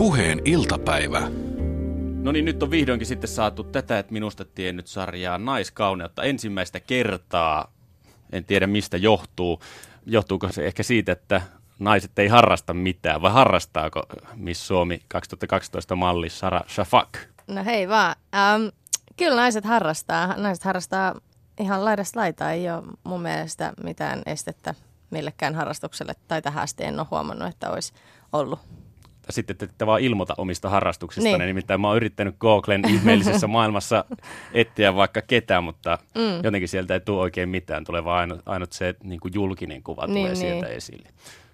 [0.00, 1.20] Puheen iltapäivä.
[2.22, 7.72] No niin, nyt on vihdoinkin sitten saatu tätä, että minusta tiennyt sarjaa naiskauneutta ensimmäistä kertaa.
[8.32, 9.62] En tiedä mistä johtuu.
[10.06, 11.42] Johtuuko se ehkä siitä, että
[11.78, 14.02] naiset ei harrasta mitään, vai harrastaako
[14.34, 17.18] Miss Suomi 2012 malli Sara Shafak?
[17.46, 18.16] No hei vaan.
[18.34, 18.62] Ähm,
[19.16, 20.36] kyllä naiset harrastaa.
[20.36, 21.14] Naiset harrastaa
[21.60, 22.52] ihan laidasta laitaa.
[22.52, 24.74] Ei ole mun mielestä mitään estettä
[25.10, 26.14] millekään harrastukselle.
[26.28, 27.92] Tai tähän asti en ole huomannut, että olisi
[28.32, 28.79] ollut.
[29.30, 31.24] Sitten te ette vaan ilmoita omista harrastuksista.
[31.24, 31.38] Niin.
[31.38, 31.46] Niin.
[31.46, 34.04] Nimittäin mä oon yrittänyt Googlen ihmeellisessä maailmassa
[34.54, 36.44] etsiä vaikka ketään, mutta mm.
[36.44, 37.84] jotenkin sieltä ei tule oikein mitään.
[37.84, 40.36] Tulee vaan ainut, ainut se niin kuin julkinen kuva Niin, tulee niin.
[40.36, 41.08] sieltä esille.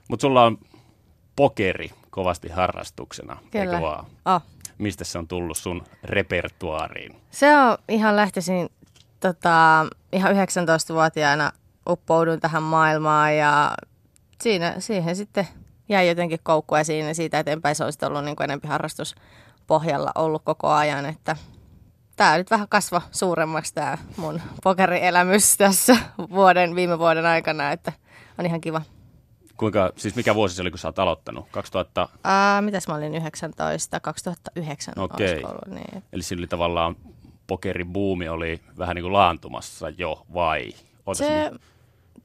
[0.09, 0.59] Mutta sulla on
[1.37, 3.65] pokeri kovasti harrastuksena, Kyllä.
[3.65, 4.07] eikö vaan?
[4.25, 4.43] Oh.
[4.79, 7.17] Mistä se on tullut sun repertuaariin?
[7.31, 8.69] Se on ihan lähtisin
[9.21, 11.53] tota, ihan 19-vuotiaana
[11.89, 13.73] uppouduin tähän maailmaan ja
[14.43, 15.49] siinä, siihen sitten
[15.89, 20.69] jäi jotenkin koukkua siinä siitä eteenpäin se sitten ollut niin kuin enempi harrastuspohjalla ollut koko
[20.69, 21.37] ajan, että
[22.17, 25.97] tämä nyt vähän kasva suuremmaksi tämä mun pokerielämys tässä
[26.31, 27.93] vuoden, viime vuoden aikana, että
[28.39, 28.83] on ihan kiva.
[29.57, 31.47] Kuinka, siis mikä vuosi se oli, kun sä oot aloittanut?
[31.51, 35.45] 2000, Ää, mitäs mä olin 19, 2009 Okei.
[35.45, 36.03] ollut, niin.
[36.13, 36.97] eli sillä oli tavallaan
[37.47, 40.73] pokeribuumi oli vähän niin kuin laantumassa jo, vai?
[41.07, 41.51] Ootas Se,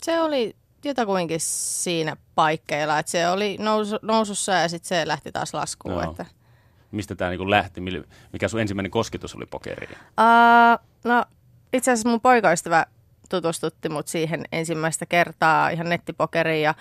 [0.03, 0.55] se oli
[0.89, 5.93] jotakuinkin siinä paikkeilla, että se oli nousu, nousussa ja sitten se lähti taas laskuun.
[5.93, 6.11] Joo.
[6.11, 6.25] Että,
[6.91, 7.81] Mistä tämä niin lähti?
[8.33, 9.91] Mikä sun ensimmäinen kosketus oli pokeriin?
[9.91, 11.25] uh, no
[11.73, 12.85] itse asiassa mun poikaystävä
[13.29, 16.75] tutustutti mut siihen ensimmäistä kertaa ihan nettipokeriin ja,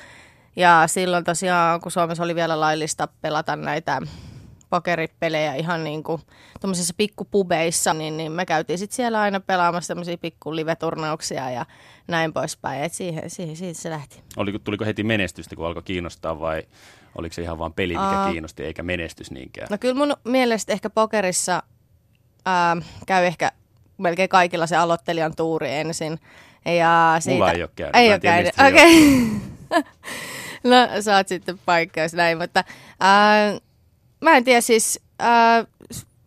[0.57, 4.03] ja silloin tosiaan, kun Suomessa oli vielä laillista pelata näitä
[4.71, 6.23] pokeripelejä ihan niin kuin
[6.61, 11.67] tuommoisissa pikkupubeissa, niin, niin me käytiin sitten siellä aina pelaamassa tämmöisiä pikku live-turnauksia ja
[12.09, 12.83] näin poispäin.
[12.83, 14.23] Et siihen, siihen, siitä se lähti.
[14.37, 16.63] Oliko, tuliko heti menestystä, kun alkoi kiinnostaa vai
[17.15, 18.31] oliko se ihan vaan peli, mikä Aa.
[18.33, 19.67] kiinnosti, eikä menestys niinkään?
[19.71, 21.63] No kyllä mun mielestä ehkä pokerissa
[22.47, 22.77] ää,
[23.07, 23.53] käy ehkä
[23.99, 26.21] melkein kaikilla se aloittelijan tuuri ensin.
[26.65, 27.97] Ja siitä, Mulla ei ole käynyt.
[27.97, 29.21] Ei ole käynyt, okei.
[30.71, 32.65] no saat sitten paikkaus näin, mutta
[33.01, 33.59] ää,
[34.21, 35.65] mä en tiedä siis, ää,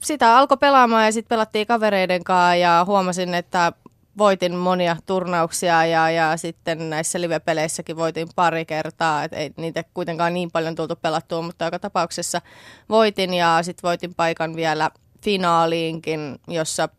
[0.03, 3.73] sitä alkoi pelaamaan ja sitten pelattiin kavereiden kanssa ja huomasin, että
[4.17, 10.33] voitin monia turnauksia ja, ja sitten näissä live-peleissäkin voitin pari kertaa, et ei niitä kuitenkaan
[10.33, 12.41] niin paljon tultu pelattua, mutta joka tapauksessa
[12.89, 16.89] voitin ja sitten voitin paikan vielä finaaliinkin, jossa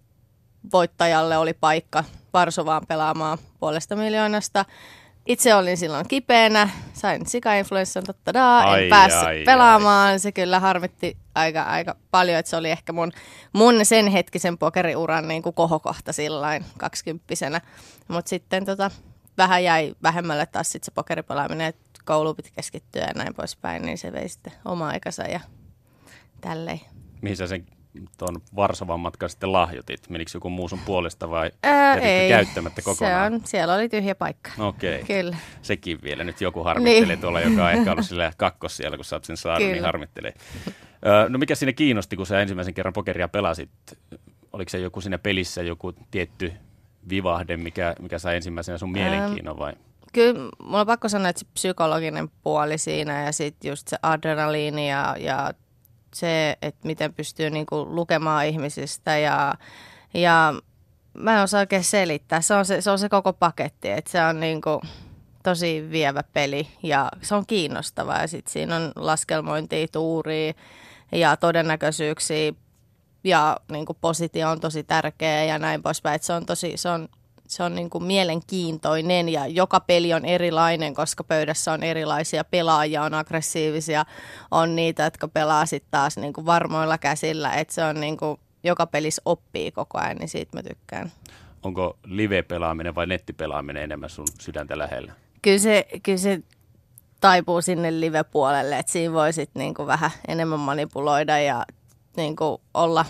[0.72, 4.64] voittajalle oli paikka Varsovaan pelaamaan puolesta miljoonasta.
[5.26, 10.20] Itse olin silloin kipeänä, sain sikainfluenssan, totta Ai, en päässyt ai, pelaamaan.
[10.20, 13.12] Se kyllä harmitti aika, aika paljon, että se oli ehkä mun,
[13.52, 17.60] mun sen hetkisen pokeriuran niin kuin kohokohta sillain kaksikymppisenä.
[18.08, 18.90] Mutta sitten tota,
[19.38, 23.98] vähän jäi vähemmälle taas sit se pokeripelaaminen, että koulu piti keskittyä ja näin poispäin, niin
[23.98, 25.40] se vei sitten oma aikansa ja
[26.40, 26.80] tälleen.
[27.22, 27.66] Mihin sä sen
[28.18, 30.10] tuon Varsovan matkan sitten lahjoitit?
[30.10, 33.32] Menikö joku muu sun puolesta vai Ää, ei, käyttämättä kokonaan?
[33.32, 34.50] Se on, siellä oli tyhjä paikka.
[34.58, 35.04] Okei.
[35.04, 35.36] Kyllä.
[35.62, 36.24] Sekin vielä.
[36.24, 37.20] Nyt joku harmittelee Niin.
[37.20, 39.88] tuolla, joka on ehkä ollut sillä kakkos siellä, kun sä oot sen saanut, niin Kyllä.
[39.88, 40.34] harmittelee.
[41.06, 43.70] Ö, no mikä siinä kiinnosti, kun sä ensimmäisen kerran pokeria pelasit?
[44.52, 46.52] Oliko se joku siinä pelissä joku tietty
[47.08, 49.72] vivahde, mikä, mikä sai ensimmäisenä sun mielenkiinnon vai?
[50.12, 54.90] Kyllä mulla on pakko sanoa, että se psykologinen puoli siinä ja sitten just se adrenaliini
[54.90, 55.52] ja, ja
[56.14, 59.54] se, että miten pystyy niinku lukemaan ihmisistä ja,
[60.14, 60.54] ja
[61.14, 62.40] mä en osaa oikein selittää.
[62.40, 64.80] Se on se, se, on se koko paketti, että se on niinku
[65.42, 70.52] tosi vievä peli ja se on kiinnostava ja sitten siinä on laskelmointia, tuuria
[71.12, 72.52] ja todennäköisyyksiä
[73.24, 76.14] ja niin kuin positio on tosi tärkeä ja näin poispäin.
[76.14, 77.08] Et se on tosi, se on,
[77.54, 83.02] se on niin kuin mielenkiintoinen ja joka peli on erilainen, koska pöydässä on erilaisia pelaajia,
[83.02, 84.04] on aggressiivisia,
[84.50, 87.52] on niitä, jotka pelaa sitten taas niin kuin varmoilla käsillä.
[87.52, 91.12] Et se on niin kuin, joka pelissä oppii koko ajan, niin siitä mä tykkään.
[91.62, 95.12] Onko live-pelaaminen vai nettipelaaminen enemmän sun sydäntä lähellä?
[95.42, 96.40] Kyllä se, kyllä se
[97.20, 101.64] taipuu sinne live-puolelle, että siinä voi sitten niinku vähän enemmän manipuloida ja
[102.16, 103.04] niinku olla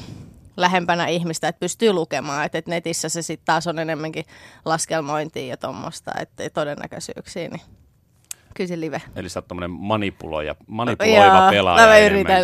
[0.57, 2.45] lähempänä ihmistä, että pystyy lukemaan.
[2.45, 4.25] Että et netissä se sitten taas on enemmänkin
[4.65, 7.63] laskelmointia ja tuommoista, että todennäköisyyksiä, niin
[8.55, 9.03] kyllä se live.
[9.17, 12.43] Eli sä oot tommonen manipuloija, manipuloiva Joo, pelaaja mä yritän.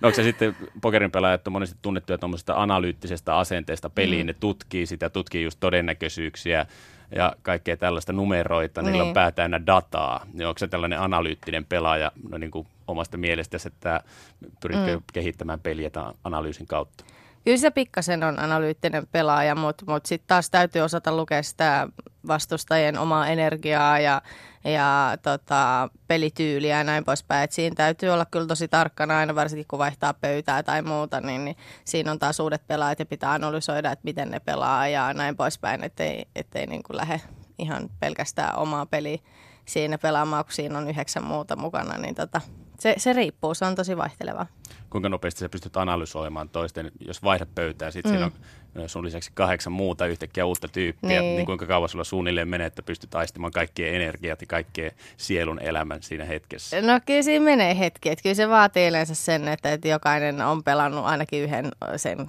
[0.00, 4.26] No onko se sitten pokerin pelaajat on monesti tunnettuja tuommoisesta analyyttisestä asenteesta peliin, mm.
[4.26, 6.66] ne tutkii sitä, tutkii just todennäköisyyksiä
[7.16, 9.14] ja kaikkea tällaista numeroita, niillä on Niin.
[9.14, 10.26] pää täynnä dataa.
[10.32, 14.00] Niin onko se tällainen analyyttinen pelaaja no niin kuin omasta mielestäsi, että
[14.60, 15.02] pyritkö mm.
[15.12, 17.04] kehittämään peliä tämän analyysin kautta?
[17.48, 21.88] Kyllä se pikkasen on analyyttinen pelaaja, mutta mut sitten taas täytyy osata lukea sitä
[22.26, 24.22] vastustajien omaa energiaa ja,
[24.64, 27.44] ja tota, pelityyliä ja näin poispäin.
[27.44, 31.44] Et siinä täytyy olla kyllä tosi tarkkana aina, varsinkin kun vaihtaa pöytää tai muuta, niin,
[31.44, 35.36] niin siinä on taas uudet pelaajat ja pitää analysoida, että miten ne pelaa ja näin
[35.36, 37.20] poispäin, ettei, ettei niin kuin lähde
[37.58, 39.18] ihan pelkästään omaa peliä
[39.64, 42.40] siinä pelaamaan, kun siinä on yhdeksän muuta mukana, niin tota,
[42.80, 44.46] se, se riippuu, se on tosi vaihteleva.
[44.90, 48.16] Kuinka nopeasti sä pystyt analysoimaan toisten, jos vaihdat pöytää, sitten mm.
[48.16, 48.26] siinä
[48.82, 52.66] on sun lisäksi kahdeksan muuta yhtäkkiä uutta tyyppiä, niin, niin kuinka kauan sulla suunnilleen menee,
[52.66, 56.82] että pystyt aistimaan kaikkien energiat ja kaikkien sielun elämän siinä hetkessä?
[56.82, 60.64] No kyllä siinä menee hetki, että kyllä se vaatii yleensä sen, että, että jokainen on
[60.64, 62.28] pelannut ainakin yhden sen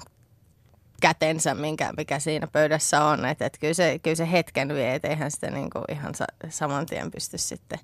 [1.01, 3.25] kätensä, minkä, mikä siinä pöydässä on.
[3.25, 6.25] Että, että kyllä, se, kyllä se hetken vie, että eihän sitä niin kuin ihan sa,
[6.49, 7.79] saman tien pysty sitten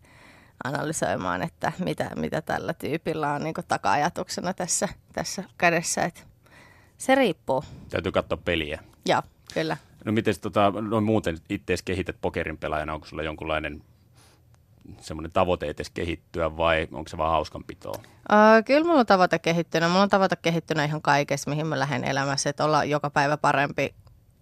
[0.64, 6.04] analysoimaan, että mitä, mitä tällä tyypillä on niin taka-ajatuksena tässä, tässä kädessä.
[6.04, 6.22] Että
[6.98, 7.64] se riippuu.
[7.90, 8.80] Täytyy katsoa peliä.
[9.06, 9.22] Joo,
[9.54, 9.78] kyllä.
[10.06, 12.94] No miten tota, no muuten itse kehität pokerin pelaajana?
[12.94, 13.82] Onko sulla jonkunlainen
[15.02, 17.96] semmoinen tavoite edes kehittyä vai onko se vaan hauskanpitoa?
[17.98, 19.88] Uh, kyllä mulla on tavoite kehittyä.
[19.88, 22.50] Mulla on tavoite kehittyä ihan kaikessa, mihin mä lähden elämässä.
[22.50, 23.96] Että olla joka päivä parempi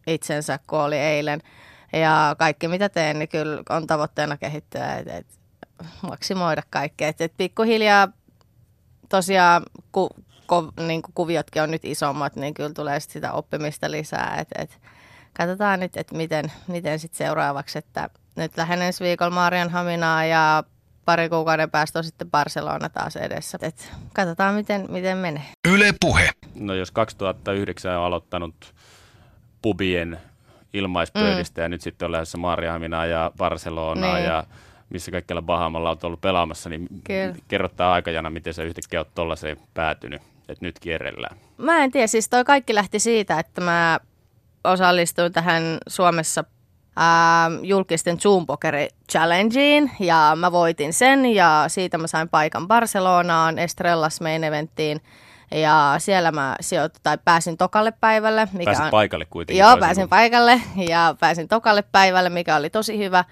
[0.08, 1.42] itsensä kuin oli eilen.
[1.94, 4.96] Ja kaikki mitä teen, niin kyllä on tavoitteena kehittyä.
[4.96, 5.28] Et, et,
[6.02, 7.08] maksimoida kaikkea.
[7.08, 8.08] Et, et pikkuhiljaa
[9.10, 10.10] tosiaan, ku,
[10.48, 14.38] ku, niin kuviotkin on nyt isommat, niin kyllä tulee sit sitä oppimista lisää.
[14.40, 14.80] Et, et,
[15.34, 20.64] katsotaan nyt, että miten, miten sit seuraavaksi, että nyt lähden ensi viikolla Marianhaminaa ja
[21.06, 23.58] pari kuukauden päästä on sitten Barcelona taas edessä.
[23.62, 25.44] Et katsotaan, miten, miten menee.
[25.68, 26.30] Yle Puhe.
[26.56, 28.74] No jos 2009 on aloittanut
[29.62, 30.20] pubien
[30.74, 31.64] ilmaispöydistä mm.
[31.64, 34.26] ja nyt sitten on lähdössä Marianhaminaa ja Barcelonaa niin.
[34.26, 34.44] ja
[34.94, 37.36] missä kaikkialla Bahamalla olet ollut pelaamassa, niin Kyllä.
[37.48, 41.38] kerrottaa aikajana, miten sä yhtäkkiä olet tuollaiseen päätynyt, että nyt kierrellään.
[41.58, 44.00] Mä en tiedä, siis toi kaikki lähti siitä, että mä
[44.64, 46.44] osallistuin tähän Suomessa
[46.96, 53.60] ää, julkisten Zoom Pokeri Challengeen ja mä voitin sen ja siitä mä sain paikan Barcelonaan,
[53.60, 55.02] Estrellas Main Eventtiin.
[55.52, 58.48] Ja siellä mä sijoit, tai pääsin tokalle päivälle.
[58.54, 59.62] Mikä Pääsit on, paikalle kuitenkin.
[59.62, 63.24] Joo, pääsin paikalle ja pääsin tokalle päivälle, mikä oli tosi hyvä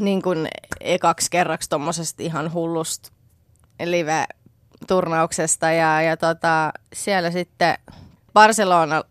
[0.00, 0.48] niin kuin
[0.80, 3.10] ekaksi kerraksi tuommoisesta ihan hullusta
[3.84, 7.78] live-turnauksesta ja, ja tota, siellä sitten
[8.32, 9.04] Barcelona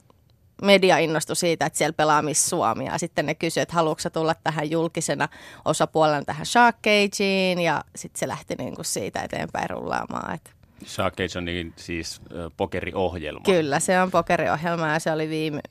[0.61, 4.35] media innostui siitä, että siellä pelaa Miss Suomi ja sitten ne kysyivät, että haluatko tulla
[4.43, 5.29] tähän julkisena
[5.65, 10.33] osapuolena tähän Shark Cageen ja sitten se lähti niin kuin siitä eteenpäin rullaamaan.
[10.35, 10.49] Että
[10.85, 13.43] Shark Cage on niin siis äh, pokeriohjelma.
[13.45, 15.61] Kyllä, se on pokeriohjelma ja se oli viime,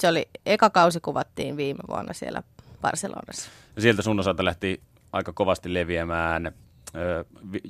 [0.00, 2.42] se oli, eka kausi kuvattiin viime vuonna siellä
[2.80, 3.50] Barcelonassa.
[3.78, 4.80] Sieltä sun osalta lähti
[5.12, 6.52] aika kovasti leviämään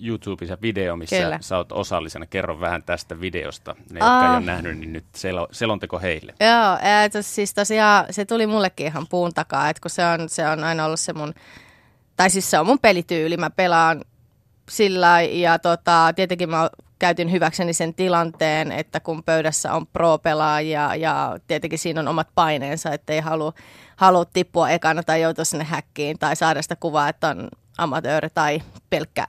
[0.03, 1.39] YouTubessa video, missä Kyllä.
[1.41, 2.27] sä oot osallisena.
[2.27, 3.77] Kerro vähän tästä videosta.
[3.91, 4.25] Ne, jotka oh.
[4.25, 6.35] ei ole nähnyt, niin nyt sel- selonteko heille.
[6.41, 10.49] Joo, et, siis tosiaan se tuli mullekin ihan puun takaa, että kun se on, se
[10.49, 11.35] on aina ollut se mun,
[12.17, 13.37] tai siis se on mun pelityyli.
[13.37, 14.05] Mä pelaan
[14.69, 21.38] sillä ja tota, tietenkin mä käytin hyväkseni sen tilanteen, että kun pöydässä on pro-pelaajia ja
[21.47, 23.52] tietenkin siinä on omat paineensa, että ei halua,
[23.97, 27.49] halua tippua ekana tai joutua sinne häkkiin tai saada sitä kuvaa, että on
[27.79, 29.26] amatööri tai pelkkä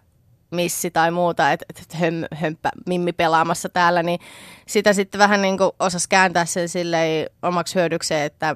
[0.51, 4.19] missi tai muuta, että et höm, hömpä mimmi pelaamassa täällä, niin
[4.67, 8.55] sitä sitten vähän niin kuin osasi kääntää sen silleen omaksi hyödykseen, että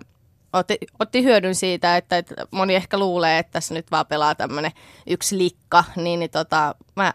[0.53, 4.71] otti, otti hyödyn siitä, että, että moni ehkä luulee, että tässä nyt vaan pelaa tämmöinen
[5.07, 7.13] yksi likka, niin, niin tota, mä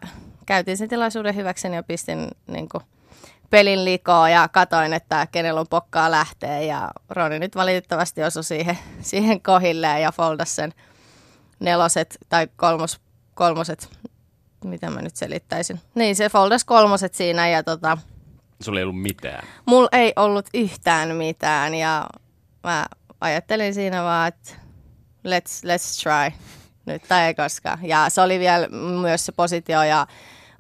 [0.51, 2.85] käytin sen tilaisuuden hyväkseni ja pistin niin kuin,
[3.51, 8.79] pelin likoa ja katoin, että kenellä on pokkaa lähtee ja Roni nyt valitettavasti osui siihen,
[9.01, 10.75] siihen kohilleen ja foldas sen
[11.61, 13.01] neloset tai kolmos,
[13.35, 13.91] kolmoset,
[14.65, 15.81] mitä mä nyt selittäisin.
[15.95, 17.99] Niin, se foldas kolmoset siinä ja tota...
[18.61, 19.47] Sulla ei ollut mitään?
[19.67, 22.07] Mulla ei ollut yhtään mitään ja
[22.65, 22.87] mä
[23.21, 24.53] ajattelin siinä vaan, että
[25.27, 26.39] let's, let's try
[26.87, 27.79] nyt tai ei koskaan.
[27.83, 28.69] Ja se oli vielä
[29.01, 30.07] myös se positio ja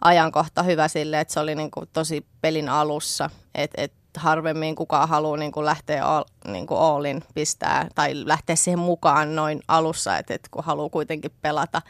[0.00, 5.08] ajankohta hyvä sille, että se oli niin kuin tosi pelin alussa, että et harvemmin kukaan
[5.08, 10.18] haluaa niin kuin lähteä all, niin kuin allin pistää tai lähteä siihen mukaan noin alussa,
[10.18, 11.82] että et kun haluaa kuitenkin pelata,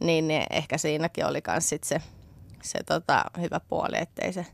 [0.00, 2.00] niin, niin ehkä siinäkin oli myös sit se,
[2.62, 4.46] se tota, hyvä puoli, ettei se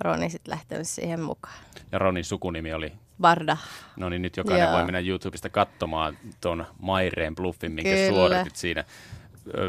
[0.00, 1.54] Roni sitten lähtenyt siihen mukaan.
[1.92, 2.92] Ja Ronin sukunimi oli?
[3.20, 3.56] Barda.
[3.96, 4.72] No niin, nyt jokainen Joo.
[4.72, 8.08] voi mennä YouTubesta katsomaan tuon Maireen bluffin, minkä Kyllä.
[8.08, 8.84] suoritit siinä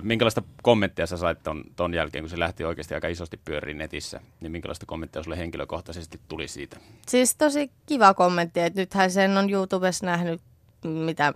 [0.01, 4.21] minkälaista kommenttia sä sait ton, ton jälkeen, kun se lähti oikeasti aika isosti pyöriin netissä,
[4.41, 6.77] niin minkälaista kommenttia sulle henkilökohtaisesti tuli siitä?
[7.07, 10.41] Siis tosi kiva kommentti, että nythän sen on YouTubessa nähnyt
[10.83, 11.33] mitä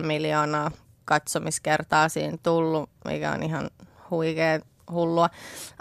[0.00, 0.70] 2,5 miljoonaa
[1.04, 3.70] katsomiskertaa siinä tullut, mikä on ihan
[4.10, 5.30] huikea hullua.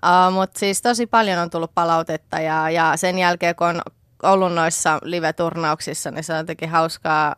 [0.04, 3.82] Uh, Mutta siis tosi paljon on tullut palautetta ja, ja sen jälkeen kun on
[4.24, 7.36] ollut noissa live-turnauksissa, niin se on jotenkin hauskaa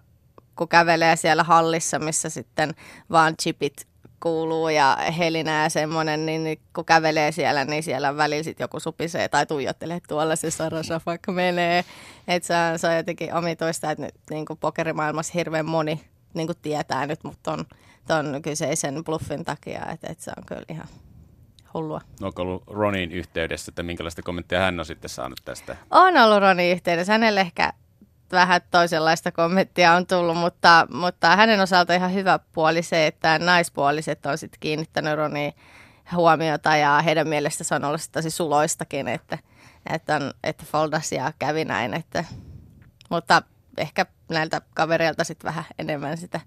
[0.56, 2.76] kun kävelee siellä hallissa, missä sitten
[3.12, 3.87] vaan chipit
[4.20, 9.28] kuuluu ja helinää ja semmoinen, niin kun kävelee siellä, niin siellä välillä sitten joku supisee
[9.28, 11.86] tai tuijottelee tuolla se Sarasa vaikka menee.
[12.28, 16.02] Että se, on, se on jotenkin omitoista, että nyt niin kuin pokerimaailmassa hirveän moni
[16.34, 17.66] niin kuin tietää nyt, mutta on
[18.08, 20.88] ton kyseisen bluffin takia, että, että se on kyllä ihan
[21.74, 22.02] hullua.
[22.22, 25.76] Onko ollut Ronin yhteydessä, että minkälaista kommenttia hän on sitten saanut tästä?
[25.92, 27.14] On ollut Ronin yhteydessä.
[27.14, 27.74] Hänelle ehkä
[28.32, 34.26] vähän toisenlaista kommenttia on tullut, mutta, mutta hänen osalta ihan hyvä puoli se, että naispuoliset
[34.26, 35.54] on sitten kiinnittänyt Roniin
[36.16, 39.38] huomiota ja heidän mielestä se on ollut tosi suloistakin, että,
[39.94, 41.94] että, on, että Foldas ja kävi näin.
[41.94, 42.24] Että,
[43.10, 43.42] mutta
[43.78, 46.40] ehkä näiltä kavereilta sitten vähän enemmän sitä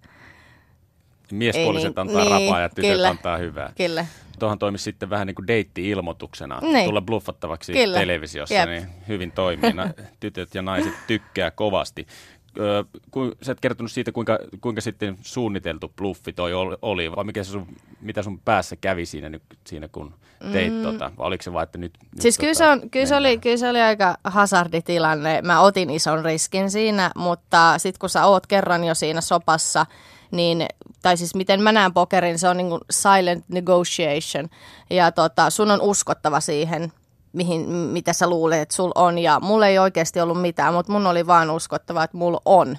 [1.33, 3.73] Miespuoliset niin, antaa niin, rapaa ja tytöt kyllä, antaa hyvää.
[3.77, 4.07] Kyllä.
[4.39, 6.61] Tuohon toimisi sitten vähän niin kuin deitti-ilmoituksena.
[6.61, 6.85] Niin.
[6.85, 7.99] Tulla bluffattavaksi Kyllä.
[7.99, 8.69] televisiossa, Jep.
[8.69, 9.73] niin hyvin toimii.
[9.73, 12.07] Na, tytöt ja naiset tykkää kovasti.
[12.59, 17.25] Öö, ku, sä et kertonut siitä, kuinka, kuinka sitten suunniteltu bluffi toi ol- oli, vai
[17.25, 17.67] mikä se sun,
[18.01, 19.31] mitä sun päässä kävi siinä,
[19.67, 20.15] siinä kun
[20.53, 20.83] teit mm.
[20.83, 21.93] tota, vai oliko se vaan, että nyt...
[22.01, 25.43] nyt Siis kyllä, tota, se on, kyllä, se oli, kyllä se oli aika hazarditilanne.
[25.43, 29.87] Mä otin ison riskin siinä, mutta sitten kun sä oot kerran jo siinä sopassa,
[30.31, 30.67] niin,
[31.03, 34.49] tai siis miten mä näen pokerin, se on niin kuin silent negotiation.
[34.91, 36.93] Ja tota, sun on uskottava siihen,
[37.33, 39.19] mihin, mitä sä luulet, että sul on.
[39.19, 42.79] Ja mulla ei oikeasti ollut mitään, mutta mun oli vaan uskottava, että mulla on.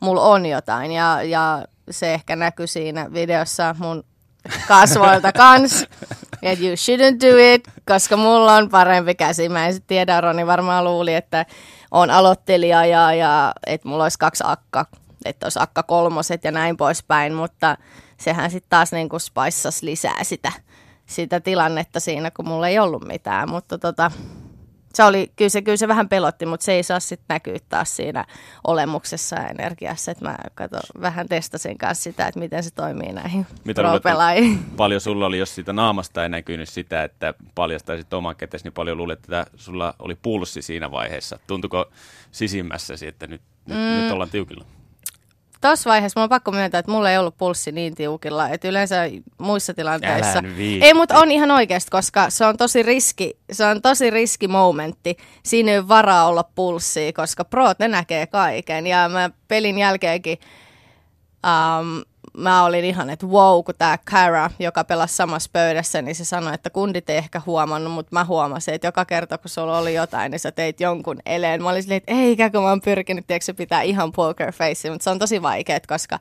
[0.00, 0.92] Mulla on jotain.
[0.92, 4.04] Ja, ja se ehkä näkyy siinä videossa mun
[4.68, 5.86] kasvoilta kans.
[6.42, 9.48] Että you shouldn't do it, koska mulla on parempi käsi.
[9.48, 11.46] Mä en sit tiedä, Roni varmaan luuli, että
[11.90, 14.86] on aloittelija ja, ja että mulla olisi kaksi akka,
[15.24, 17.76] että olisi akka kolmoset ja näin poispäin, mutta
[18.18, 20.52] sehän sitten taas niin kuin spaissas lisää sitä,
[21.06, 24.10] sitä tilannetta siinä, kun mulla ei ollut mitään, mutta tota,
[24.94, 27.96] se oli, kyllä se, kyllä se vähän pelotti, mutta se ei saa sitten näkyä taas
[27.96, 28.24] siinä
[28.66, 30.10] olemuksessa ja energiassa.
[30.10, 34.58] Että mä kato, vähän testasin kanssa sitä, että miten se toimii näihin Mitä pro-pelaajiin.
[34.76, 38.96] paljon sulla oli, jos siitä naamasta ei näkynyt sitä, että paljastaisit oman kätesi, niin paljon
[38.96, 41.38] luulet, että sulla oli pulssi siinä vaiheessa.
[41.46, 41.90] Tuntuko
[42.30, 44.02] sisimmässäsi, että nyt, nyt, mm.
[44.02, 44.64] nyt ollaan tiukilla?
[45.62, 48.96] Tuossa vaiheessa mulla on pakko myöntää, että mulla ei ollut pulssi niin tiukilla, että yleensä
[49.38, 50.42] muissa tilanteissa...
[50.82, 55.16] Ei, mutta on ihan oikeasti, koska se on tosi riski, se on tosi riski momentti.
[55.42, 58.86] Siinä ei ole varaa olla pulssia, koska proot ne näkee kaiken.
[58.86, 60.38] Ja mä pelin jälkeenkin
[61.46, 62.02] um,
[62.38, 66.54] mä olin ihan, että wow, kun tämä Kara, joka pelasi samassa pöydässä, niin se sanoi,
[66.54, 70.30] että kundit ei ehkä huomannut, mutta mä huomasin, että joka kerta kun sulla oli jotain,
[70.30, 71.62] niin sä teit jonkun eleen.
[71.62, 75.04] Mä olin silleen, että eikä kun mä oon pyrkinyt, tiedätkö, pitää ihan poker face, mutta
[75.04, 76.18] se on tosi vaikea, koska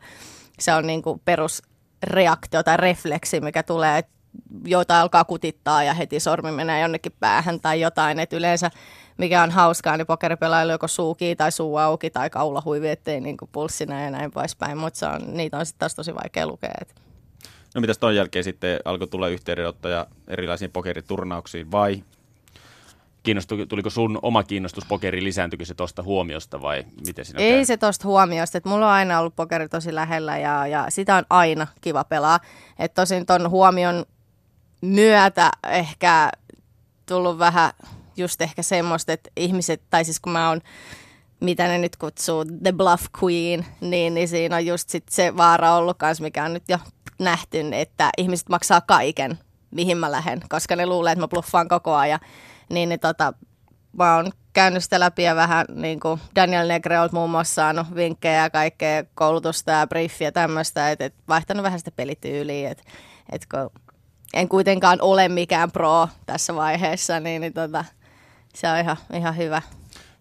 [0.60, 4.12] se on niinku perusreaktio tai refleksi, mikä tulee, että
[4.66, 8.20] joita alkaa kutittaa ja heti sormi menee jonnekin päähän tai jotain.
[8.20, 8.72] Et yleensä
[9.22, 13.22] mikä on hauskaa, niin pokeripelailla joko suu kiinni tai suu auki tai kaula huivi, ettei
[13.22, 14.78] niin pulssina ja näin poispäin.
[14.78, 16.72] Mutta niitä on sitten taas tosi vaikea lukea.
[16.82, 16.96] Et.
[17.76, 22.04] No mitäs ton jälkeen sitten alkoi tulla yhteydenottoja erilaisiin pokeriturnauksiin vai
[23.24, 27.66] kiinnostu, tuliko sun oma kiinnostus pokeriin, lisääntyykö se tuosta huomiosta vai miten siinä Ei käy?
[27.66, 31.24] se tosta huomiosta, että mulla on aina ollut pokeri tosi lähellä ja, ja sitä on
[31.30, 32.40] aina kiva pelaa.
[32.80, 34.06] Että tosin ton huomion
[34.82, 36.32] myötä ehkä
[37.06, 37.72] tullut vähän
[38.18, 40.62] just ehkä semmoista, että ihmiset, tai siis kun mä oon,
[41.40, 45.76] mitä ne nyt kutsuu, The Bluff Queen, niin, niin siinä on just sit se vaara
[45.76, 46.78] ollut kans, mikä on nyt jo
[47.20, 49.40] nähty, että ihmiset maksaa kaiken,
[49.72, 52.20] mihin mä lähden, koska ne luulee, että mä bluffaan koko ajan.
[52.70, 53.34] Niin, niin tota,
[53.98, 58.44] mä oon käynyt sitä läpi ja vähän niin kuin Daniel Negreolt muun muassa saanut vinkkejä
[58.44, 62.84] ja kaikkea koulutusta ja briefiä ja tämmöistä, että et vaihtanut vähän sitä pelityyliä, että
[63.32, 63.82] et kun
[64.34, 67.86] en kuitenkaan ole mikään pro tässä vaiheessa, niin, niin tota,
[68.56, 69.62] se on ihan, ihan hyvä.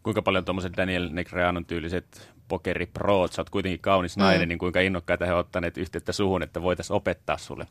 [0.03, 4.49] Kuinka paljon tuommoiset Daniel Negreanon tyyliset pokeriproot, sä oot kuitenkin kaunis nainen, Mm.
[4.49, 7.67] niin kuinka innokkaita he ottaneet yhteyttä suhun, että voitaisiin opettaa sulle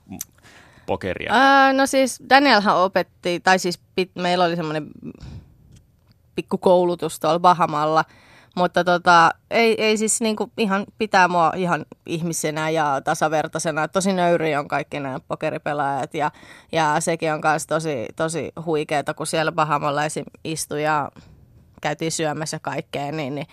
[0.86, 1.34] pokeria?
[1.34, 4.88] Ää, no siis Danielhan opetti, tai siis pit, meillä oli semmoinen
[6.36, 8.06] pikkukoulutus tuolla Bahamalla,
[8.60, 13.88] mutta tota, ei, ei siis niinku ihan pitää mua ihan ihmisenä ja tasavertaisena.
[13.88, 16.32] Tosi nöyri on kaikki nämä pokeripelaajat ja,
[16.72, 20.02] ja sekin on myös tosi, tosi huikeeta, kun siellä Bahamalla
[20.44, 21.12] istui ja
[21.82, 23.48] käytiin syömässä kaikkea, niin, niin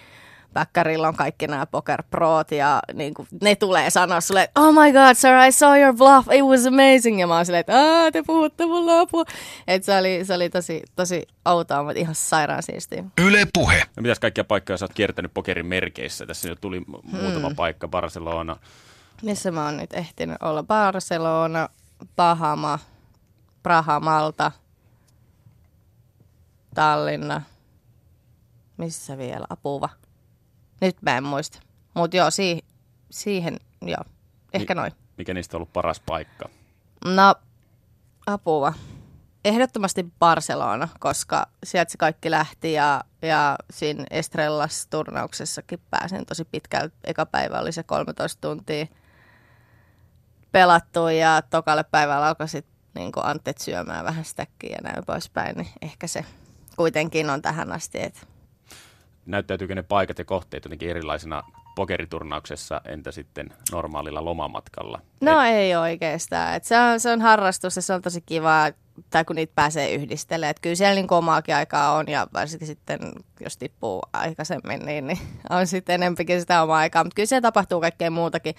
[0.52, 4.72] Päkkärillä on kaikki nämä poker proot ja niin kuin, ne tulee sanoa sulle, että oh
[4.74, 7.20] my god sir, I saw your bluff, it was amazing.
[7.20, 7.72] Ja mä oon silleen, että
[8.12, 9.24] te puhutte mulle apua.
[9.66, 13.04] Et se oli, se oli tosi, tosi outoa, mutta ihan sairaan siistiä.
[13.20, 13.82] Yle Puhe.
[13.96, 16.26] No mitäs kaikkia paikkoja sä oot kiertänyt pokerin merkeissä?
[16.26, 18.56] Tässä jo tuli mu- muutama paikka, Barcelona.
[19.22, 20.62] Missä mä oon nyt ehtinyt olla?
[20.62, 21.68] Barcelona,
[22.16, 22.78] Bahama,
[23.62, 24.52] Praha, Malta,
[26.74, 27.42] Tallinna.
[28.76, 29.46] Missä vielä?
[29.50, 29.88] Apuva.
[30.80, 31.58] Nyt mä en muista.
[31.94, 32.64] Mutta joo, si-
[33.10, 34.04] siihen, joo,
[34.52, 34.92] ehkä noin.
[35.18, 36.48] Mikä niistä on ollut paras paikka?
[37.04, 37.34] No,
[38.26, 38.72] apua.
[39.44, 46.90] Ehdottomasti Barcelona, koska sieltä se kaikki lähti ja, ja siinä Estrellas-turnauksessakin pääsin tosi pitkälle.
[47.04, 48.86] Eka päivä oli se 13 tuntia
[50.52, 55.68] pelattu ja tokalle päivällä alkoi sitten niin Antet syömään vähän stäkkiä ja näin poispäin, niin
[55.82, 56.24] ehkä se
[56.76, 58.02] kuitenkin on tähän asti.
[58.02, 58.20] Että
[59.26, 61.42] näyttäytyykö ne paikat ja kohteet jotenkin erilaisena
[61.76, 65.00] pokeriturnauksessa, entä sitten normaalilla lomamatkalla?
[65.20, 65.48] No Et...
[65.48, 66.54] ei oikeastaan.
[66.54, 68.70] Et se, on, se on harrastus ja se on tosi kiva,
[69.10, 70.50] tai kun niitä pääsee yhdistelemään.
[70.50, 73.00] Et kyllä siellä niin omaakin aikaa on ja varsinkin sitten,
[73.40, 75.18] jos tippuu aikaisemmin, niin, niin
[75.50, 77.04] on sitten enempikin sitä omaa aikaa.
[77.04, 78.54] Mutta kyllä se tapahtuu kaikkea muutakin.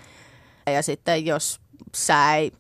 [0.66, 1.62] Ja sitten jos
[1.96, 2.52] sä ei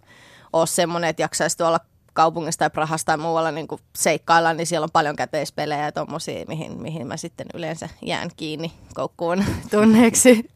[0.54, 1.80] ole semmoinen, että jaksaisi tuolla
[2.18, 6.46] kaupungissa tai Prahassa tai muualla niin kuin seikkailla, niin siellä on paljon käteispelejä ja tommosia,
[6.48, 10.50] mihin, mihin mä sitten yleensä jään kiinni koukkuun tunneeksi.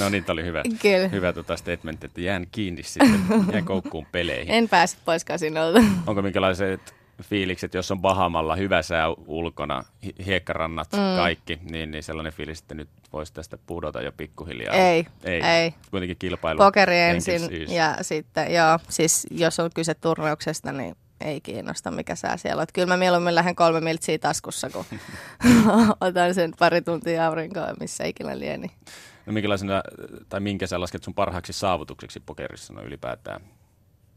[0.00, 1.08] No niin, oli hyvä, Kyllä.
[1.08, 3.20] hyvä tota statement, että jään kiinni sitten,
[3.52, 4.54] jään koukkuun peleihin.
[4.54, 5.80] En pääse pois kasinolta.
[6.06, 9.84] Onko minkälaiset fiilikset, jos on Bahamalla hyvä sää ulkona,
[10.26, 11.16] hiekkarannat, mm.
[11.16, 14.74] kaikki, niin, niin sellainen fiilis, että nyt voisi tästä pudota jo pikkuhiljaa.
[14.74, 15.42] Ei, ei.
[15.42, 15.74] ei.
[15.90, 16.58] Kuitenkin kilpailu.
[16.58, 17.72] Pokeri ensin siis.
[17.72, 22.66] ja sitten, joo, siis jos on kyse turnauksesta, niin ei kiinnosta, mikä sää siellä on.
[22.72, 24.84] Kyllä mä mieluummin lähden kolme miltsiä taskussa, kun
[26.00, 28.70] otan sen pari tuntia aurinkoa, missä ikinä lieni.
[29.26, 29.82] No minkälaisena,
[30.28, 33.40] tai minkä sä lasket sun parhaaksi saavutukseksi pokerissa no ylipäätään?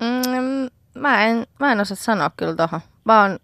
[0.01, 0.69] Mm,
[1.01, 2.79] mä, en, mä en osaa sanoa kyllä tuohon.
[3.05, 3.39] Mä oon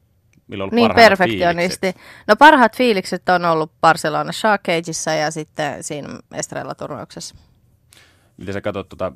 [0.71, 1.79] niin perfektionisti.
[1.81, 2.01] Fiilikset?
[2.27, 7.35] No parhaat fiilikset on ollut Barcelona Sharkageissa ja sitten siinä Estrella-turnauksessa.
[8.37, 9.11] Miten sä katsot tuota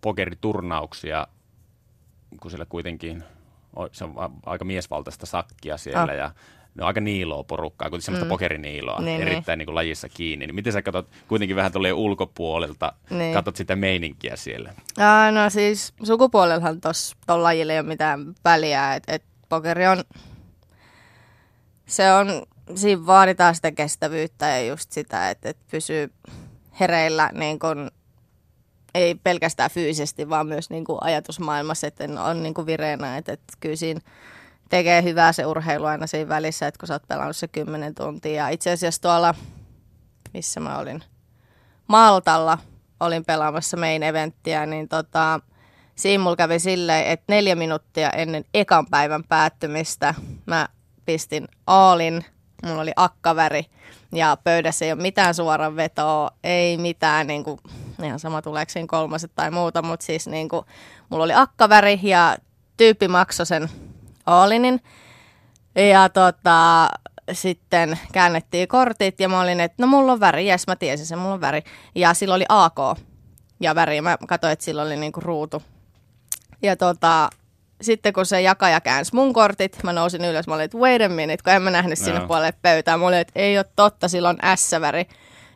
[0.00, 1.26] pokeriturnauksia,
[2.40, 3.24] kun siellä kuitenkin
[3.92, 4.14] se on
[4.46, 6.18] aika miesvaltaista sakkia siellä oh.
[6.18, 6.30] ja
[6.76, 8.28] ne on aika niiloa porukkaa, kuten semmoista mm.
[8.28, 9.58] pokeriniiloa, niin, erittäin niin.
[9.58, 10.46] Niin kuin lajissa kiinni.
[10.46, 13.34] Niin miten sä katsot kuitenkin vähän tuolle ulkopuolelta, niin.
[13.34, 14.72] katsot sitä meininkiä siellä?
[14.98, 20.04] Aa, no siis sukupuolellahan tuossa lajilla ei ole mitään väliä, että et pokeri on,
[21.86, 22.26] se on,
[22.74, 26.12] siinä vaaditaan sitä kestävyyttä ja just sitä, että et pysyy
[26.80, 27.90] hereillä niin kun
[28.96, 33.54] ei pelkästään fyysisesti, vaan myös niin kuin ajatusmaailmassa, että on niin kuin vireenä, että, että
[33.60, 34.00] kyllä siinä
[34.68, 38.32] tekee hyvää se urheilu aina siinä välissä, että kun sä oot pelannut se kymmenen tuntia.
[38.32, 39.34] Ja itse asiassa tuolla,
[40.34, 41.02] missä mä olin,
[41.88, 42.58] Maltalla
[43.00, 45.40] olin pelaamassa main eventtiä, niin tota,
[45.94, 50.14] siinä mulla kävi silleen, että neljä minuuttia ennen ekan päivän päättymistä
[50.46, 50.68] mä
[51.06, 52.24] pistin aalin,
[52.64, 53.66] mulla oli akkaväri
[54.12, 57.58] ja pöydässä ei ole mitään suoran vetoa, ei mitään niin kuin,
[58.04, 60.66] ihan sama tuleeko siinä kolmaset tai muuta, mutta siis niin kuin,
[61.08, 62.36] mulla oli akkaväri ja
[62.76, 63.70] tyyppi maksoi sen
[64.26, 64.82] Oolinin.
[65.90, 66.88] Ja tota,
[67.32, 71.18] sitten käännettiin kortit ja mä olin, että no mulla on väri, jes mä tiesin sen,
[71.18, 71.62] mulla on väri.
[71.94, 72.98] Ja sillä oli AK
[73.60, 75.62] ja väri, mä katsoin, että sillä oli niinku ruutu.
[76.62, 77.30] Ja tota,
[77.80, 81.08] sitten kun se jakaja käänsi mun kortit, mä nousin ylös, mä olin, että wait a
[81.08, 82.26] minute, kun en mä nähnyt sinne no.
[82.26, 83.00] puolelle pöytään.
[83.00, 85.06] Mä olin, että ei ole totta, sillä on S-väri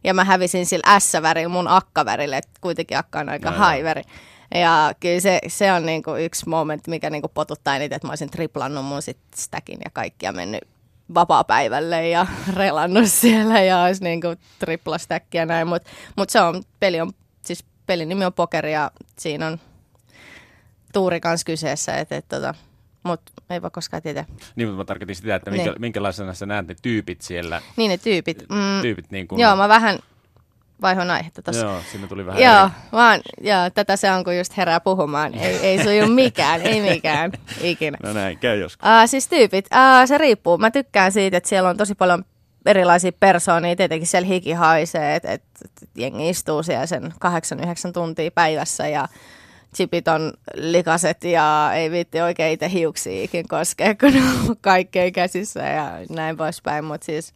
[0.05, 4.03] ja mä hävisin sillä S-värillä mun akkavärille, että kuitenkin akka on aika no, haiväri.
[4.55, 8.31] Ja kyllä se, se on niinku yksi momentti, mikä niinku potuttaa eniten, että mä olisin
[8.31, 10.61] triplannut mun sit stackin ja kaikkia mennyt
[11.15, 14.97] vapaa-päivälle ja relannut siellä ja olisi niinku tripla
[15.35, 17.13] ja näin, mutta mut se on, peli on,
[17.45, 19.61] siis pelin nimi on pokeri ja siinä on
[20.93, 22.55] tuuri kanssa kyseessä, että et, tota,
[23.03, 24.25] mutta ei voi koskaan tietää.
[24.57, 25.81] Niin, mutta mä tarkoitin sitä, että minkä, niin.
[25.81, 27.63] minkälaisena sä näet ne tyypit siellä.
[27.77, 28.39] Niin, ne tyypit.
[28.49, 29.41] Mm, tyypit niin kuin...
[29.41, 29.99] Joo, mä vähän
[30.83, 31.67] vaihoin aihetta tuossa.
[31.67, 32.71] Joo, sinne tuli vähän Joo, eri.
[32.93, 35.35] vaan, joo, tätä se on, kun just herää puhumaan.
[35.35, 37.33] Ei, ei suju mikään, ei mikään,
[37.63, 37.99] ikinä.
[38.03, 38.89] No näin, käy joskus.
[38.89, 40.59] Uh, siis tyypit, uh, se riippuu.
[40.59, 42.25] Mä tykkään siitä, että siellä on tosi paljon
[42.67, 43.77] erilaisia persoonia.
[43.77, 49.09] Tietenkin siellä hiki haisee, että et, et jengi istuu siellä sen 8-9 tuntia päivässä ja
[49.77, 54.17] chipit on likaset ja ei viitti oikein itse hiuksiikin koskea, kun
[54.49, 56.85] on kaikkea käsissä ja näin poispäin.
[56.85, 57.35] Mutta siis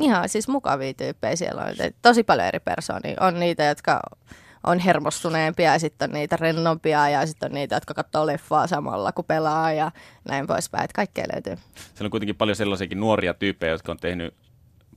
[0.00, 1.74] ihan siis mukavia tyyppejä siellä on.
[2.02, 3.16] Tosi paljon eri persoonia.
[3.20, 4.00] On niitä, jotka
[4.66, 9.12] on hermostuneempia ja sitten on niitä rennompia ja sitten on niitä, jotka katsoo leffaa samalla
[9.12, 9.90] kun pelaa ja
[10.28, 10.84] näin poispäin.
[10.84, 11.56] Että kaikkea löytyy.
[11.74, 14.34] Siellä on kuitenkin paljon sellaisiakin nuoria tyyppejä, jotka on tehnyt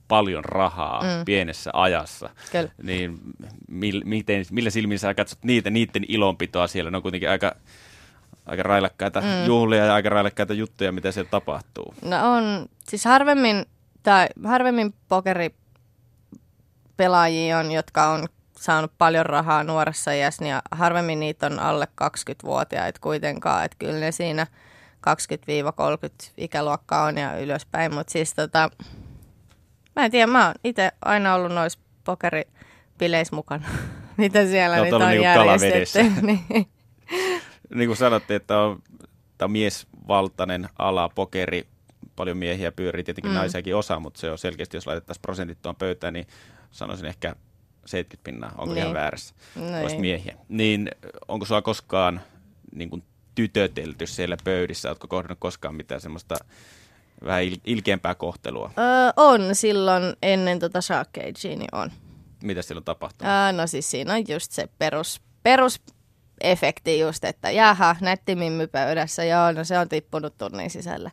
[0.08, 1.24] paljon rahaa mm.
[1.24, 2.30] pienessä ajassa.
[2.52, 2.68] Kyllä.
[2.82, 3.18] Niin
[3.68, 6.90] mil, miten, millä silmin sä katsot niitä, niiden ilonpitoa siellä?
[6.90, 7.56] Ne on kuitenkin aika,
[8.46, 9.46] aika railakkaita mm.
[9.46, 11.94] juhlia ja aika railakkaita juttuja, mitä siellä tapahtuu.
[12.02, 13.66] No on, siis harvemmin,
[14.02, 15.54] tai harvemmin pokeri
[16.96, 23.00] pelaajia on, jotka on saanut paljon rahaa nuoressa iässä, ja harvemmin niitä on alle 20-vuotiaita
[23.00, 24.46] kuitenkaan, että kyllä ne siinä
[25.06, 28.70] 20-30 ikäluokkaa on ja ylöspäin, mutta siis tota,
[29.96, 33.68] Mä en tiedä, mä oon itse aina ollut noissa pokeripileissä mukana.
[34.16, 36.20] mitä siellä nyt on niinku järjestetty.
[36.26, 36.66] niin.
[37.74, 38.82] niin kuin sanottiin, että on,
[39.38, 41.66] tämä on miesvaltainen ala, pokeri,
[42.16, 43.36] paljon miehiä pyörii, tietenkin mm.
[43.38, 46.26] naisiakin osa, mutta se on selkeästi, jos laitettaisiin prosentit tuon pöytään, niin
[46.70, 47.36] sanoisin ehkä
[47.86, 48.82] 70 pinnaa, onko Niin.
[48.82, 50.00] ihan väärässä, No olisi ei.
[50.00, 50.36] miehiä.
[50.48, 50.90] Niin
[51.28, 52.20] onko sulla koskaan
[52.74, 53.02] niin kuin
[53.34, 56.36] tytötelty siellä pöydissä, oletko kohdannut koskaan mitään semmoista
[57.24, 58.70] vähän il- ilkeämpää kohtelua?
[58.78, 58.84] Öö,
[59.16, 61.90] on silloin ennen tota Shark Cagea, niin on.
[62.42, 63.32] Mitä siellä on tapahtunut?
[63.32, 69.24] Öö, no siis siinä on just se perus, perusefekti just, että jaha, nätti mimmy pöydässä,
[69.24, 71.10] joo, no se on tippunut tunnin sisällä.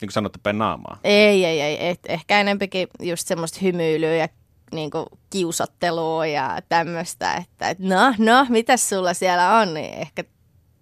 [0.00, 0.98] Niin kuin sanottu päin naamaa.
[1.04, 1.88] Ei, ei, ei.
[1.88, 4.28] Et ehkä enempikin just semmoista hymyilyä ja
[4.72, 10.24] niinku kiusottelua ja tämmöistä, että et, no, no, mitäs sulla siellä on, niin ehkä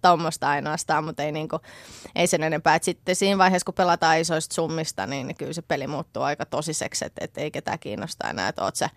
[0.07, 1.59] tuommoista ainoastaan, mutta ei, niinku,
[2.15, 2.75] ei sen enempää.
[2.75, 7.05] Et sitten siinä vaiheessa, kun pelataan isoista summista, niin kyllä se peli muuttuu aika tosiseksi,
[7.05, 8.89] että et ei ketään kiinnosta enää, että oot sä,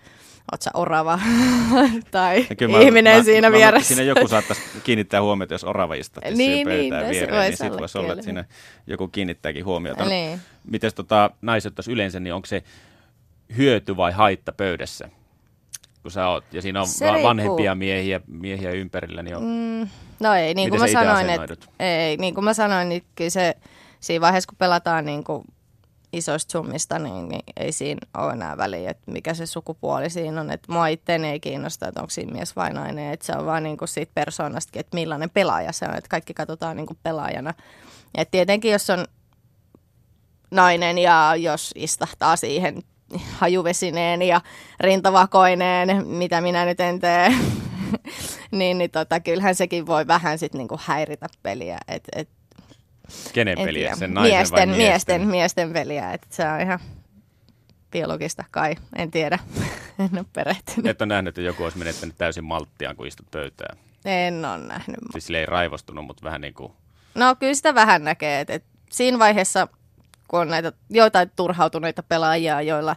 [0.52, 1.20] oot sä orava
[2.10, 3.88] tai Ja kyllä ihminen siinä vieressä.
[3.88, 7.56] Siinä joku saattaisi kiinnittää huomioota, jos orava istuttaisi Niin, niin, pöytään no se viereen, niin
[7.56, 8.44] sitten voisi olla, että siinä
[8.86, 10.02] joku kiinnittääkin huomiota.
[10.02, 10.40] No, Niin.
[10.70, 12.62] Miten tota, naiset yleensä, niin onko se
[13.56, 15.08] hyöty vai haitta pöydässä?
[16.02, 17.28] Kun sä oot, ja siinä on Se riippuu.
[17.28, 19.88] vanhempia miehiä, miehiä ympärillä, niin on, mm.
[20.20, 23.30] No ei, niin kuin mä itse sanoin, että ei, niin kuin mä sanoin, niin kyllä
[23.30, 23.54] se
[24.00, 25.44] siinä vaiheessa, kun pelataan niin kuin
[26.12, 30.50] isoista summista, niin, niin ei siinä ole enää väliä, että mikä se sukupuoli siinä on.
[30.50, 33.62] Että mua itteeni ei kiinnosta, että onko siinä mies vai nainen, että se on vaan
[33.62, 37.54] niin kuin siitä persoonastakin, että millainen pelaaja se on, että kaikki katsotaan niin kuin pelaajana.
[38.16, 39.04] Ja tietenkin, jos on
[40.50, 42.82] nainen ja jos istahtaa siihen
[43.32, 44.40] hajuvesineen ja
[44.80, 47.28] rintavakoineen, mitä minä nyt en tee,
[48.50, 51.78] niin, niin tota, kyllähän sekin voi vähän sit niinku häiritä peliä.
[51.88, 52.28] Et, et,
[53.32, 53.82] kenen en peliä?
[53.82, 53.96] tiedä.
[53.96, 55.28] Sen naisen miesten, vai miesten, miesten?
[55.28, 56.12] miesten peliä.
[56.12, 56.78] Et se on ihan
[57.90, 59.38] biologista kai, en tiedä.
[59.98, 60.86] en ole perehtynyt.
[60.86, 63.78] Et ole nähnyt, että joku olisi menettänyt täysin malttiaan, kun istut pöytään.
[64.04, 64.98] En ole nähnyt.
[65.12, 66.72] Siis ei raivostunut, mutta vähän niin kuin,
[67.14, 68.40] No kyllä sitä vähän näkee.
[68.40, 69.68] Et, et siinä vaiheessa,
[70.30, 72.96] kun on näitä joitain turhautuneita pelaajia, joilla,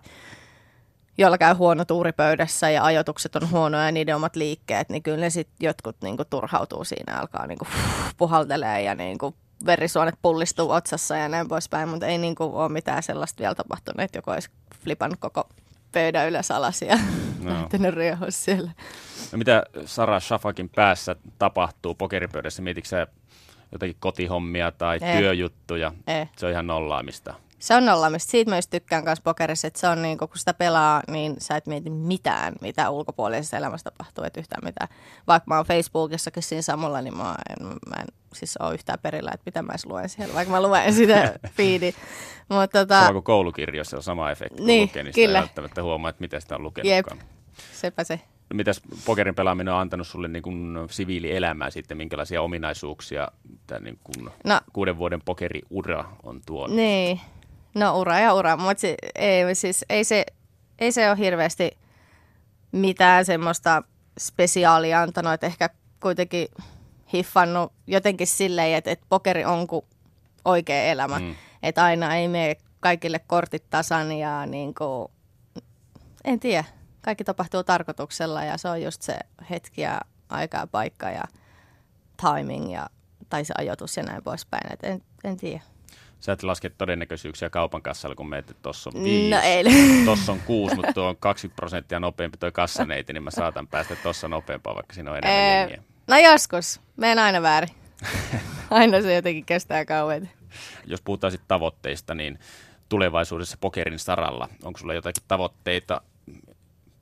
[1.17, 5.17] joilla käy huono tuuri pöydässä ja ajoitukset on huonoja ja niiden omat liikkeet, niin kyllä
[5.17, 7.67] ne sitten jotkut niinku turhautuu siinä, alkaa niinku
[8.17, 13.39] puhaltelee ja niinku verisuonet pullistuu otsassa ja näin poispäin, mutta ei niinku ole mitään sellaista
[13.39, 14.49] vielä tapahtunut, että joku olisi
[14.83, 15.49] flipannut koko
[15.91, 16.97] pöydän ylös alas ja
[17.43, 17.53] No.
[17.59, 17.95] lähtenyt
[18.29, 18.71] siellä.
[19.31, 22.61] No mitä Sara Shafakin päässä tapahtuu pokeripöydässä?
[22.61, 23.07] Mietitkö sä
[23.73, 25.17] jotakin kotihommia tai Ei.
[25.17, 25.91] työjuttuja?
[26.07, 26.25] Ei.
[26.37, 27.33] Se on ihan nollaamista.
[27.59, 28.31] Se on nollaamista.
[28.31, 31.67] Siitä myös tykkään kanssa pokerissa, että se on niin, kun sitä pelaa, niin sä et
[31.67, 34.87] mieti mitään, mitä ulkopuolisessa elämässä tapahtuu, et yhtään mitään.
[35.27, 39.31] Vaikka mä oon Facebookissakin siinä samalla, niin mä en, mä en siis ole yhtään perillä,
[39.33, 41.93] että mitä mä edes luen siellä, vaikka mä luen sitä feedi.
[42.49, 45.37] Mutta tota, Sama kuin koulukirjoissa on sama efekti, kun Niin, lukee, niin sitä kyllä.
[45.39, 47.19] ei välttämättä huomaa, että mitä sitä on lukenutkaan.
[47.73, 48.19] sepä se.
[48.53, 53.27] Mitäs pokerin pelaaminen on antanut sulle niin kuin siviilielämää sitten, minkälaisia ominaisuuksia
[53.67, 54.61] tämä niin kuin No.
[54.73, 56.75] kuuden vuoden pokeriura on tuonut?
[56.75, 57.21] Niin,
[57.75, 60.25] no ura ja ura, mutta se, ei, siis, ei, se,
[60.79, 61.71] ei se ole hirveästi
[62.71, 63.83] mitään semmoista
[64.19, 66.47] spesiaalia antanut, että ehkä kuitenkin
[67.13, 69.85] hiffannut jotenkin silleen, että, että pokeri on kuin
[70.45, 71.19] oikea elämä.
[71.19, 71.35] Mm.
[71.63, 75.11] Että aina ei mene kaikille kortit tasan ja niin kuin,
[76.23, 76.63] en tiedä,
[77.03, 79.15] kaikki tapahtuu tarkoituksella ja se on just se
[79.49, 81.23] hetki ja aika ja paikka ja
[82.21, 82.89] timing ja,
[83.29, 84.73] tai se ajoitus ja näin poispäin.
[84.73, 85.61] Et en, en tiedä.
[86.19, 89.63] Sä et laske todennäköisyyksiä kaupan kassalla, kun meet, että tossa on viisi, No ei.
[90.05, 93.95] tossa on kuusi, mutta tuo on 20 prosenttia nopeampi toi kassaneiti, niin mä saatan päästä
[93.95, 95.83] tossa nopeampaa, vaikka siinä on enemmän Ee, jengiä.
[96.07, 96.81] no joskus.
[96.97, 97.69] Menen aina väärin.
[98.69, 100.29] aina se jotenkin kestää kauan.
[100.85, 102.39] Jos puhutaan sitten tavoitteista, niin
[102.89, 106.01] tulevaisuudessa pokerin saralla, onko sulla jotakin tavoitteita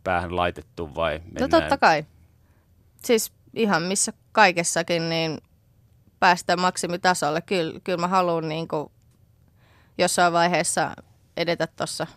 [0.04, 1.50] päähän laitettu vai No mennään?
[1.50, 2.06] totta kai.
[3.06, 5.38] Siis ihan missä kaikessakin, niin
[6.20, 7.42] päästä maksimitasolle.
[7.42, 8.92] Kyllä, kyllä mä haluan niin kuin
[9.98, 10.92] jossain vaiheessa
[11.38, 12.08] edetä tuossa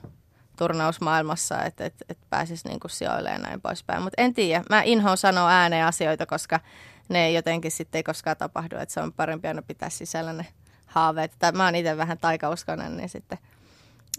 [0.58, 4.02] turnausmaailmassa, että et, et pääsisi niin sijoille ja näin poispäin.
[4.02, 4.64] Mutta en tiedä.
[4.70, 6.60] Mä inhoan sanoa ääneen asioita, koska
[7.08, 8.76] ne ei jotenkin sitten ei koskaan tapahdu.
[8.76, 10.46] Että se on parempi aina pitää sisällä ne
[10.86, 11.32] haaveet.
[11.38, 13.38] Tai mä oon itse vähän taikauskonen, niin sitten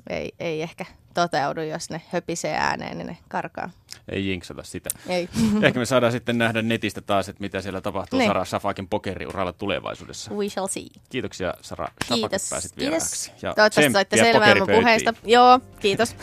[0.10, 3.70] ei, ei ehkä toteudu, jos ne höpisee ääneen, niin ne karkaa.
[4.10, 4.90] Ei jinksata sitä.
[5.08, 5.30] Ei.
[5.64, 8.30] Ehkä me saadaan sitten nähdä netistä taas, että mitä siellä tapahtuu Niin.
[8.30, 10.32] Sara Safakin pokeriuralla tulevaisuudessa.
[10.34, 10.88] We shall see.
[11.10, 12.50] Kiitoksia Sara Safak, Kiitos.
[12.50, 12.80] pääsit Kiitos.
[12.92, 13.32] vieraaksi.
[13.42, 15.14] Ja Toivottavasti saitte selvää mun puheesta.
[15.24, 16.16] Joo, kiitos.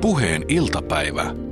[0.00, 1.47] Puheen iltapäivä.